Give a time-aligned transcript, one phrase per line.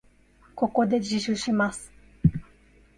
[0.55, 1.91] ここで自首します。